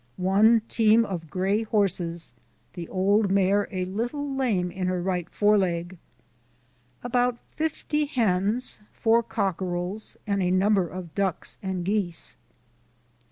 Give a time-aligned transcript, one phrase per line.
[0.17, 2.33] One team of gray horses,
[2.73, 5.95] the old mare a little lame in her right foreleg.
[7.03, 12.35] About fifty hens, four cockerels, and a number of ducks and geese.